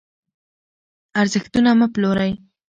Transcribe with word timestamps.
ارزښتونه 1.21 1.69
مه 1.79 1.87
پلورئ. 1.93 2.31